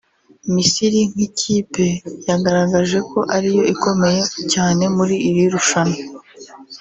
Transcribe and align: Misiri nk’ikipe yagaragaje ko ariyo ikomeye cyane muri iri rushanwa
Misiri 0.53 0.99
nk’ikipe 1.11 1.85
yagaragaje 2.27 2.97
ko 3.09 3.19
ariyo 3.35 3.63
ikomeye 3.73 4.21
cyane 4.53 4.83
muri 4.97 5.15
iri 5.29 5.43
rushanwa 5.53 5.99